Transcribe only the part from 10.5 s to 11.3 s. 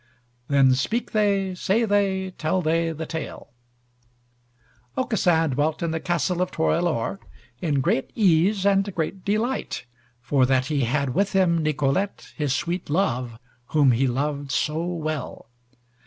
he had